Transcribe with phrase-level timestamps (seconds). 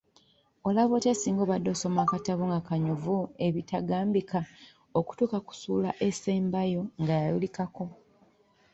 [0.67, 3.15] Olaba otya singa obadde osoma akatabo nga kanyuvu
[3.47, 4.21] ebitagambi,
[4.99, 7.85] okutuuka ku ssuula esembayo nga yayulikako!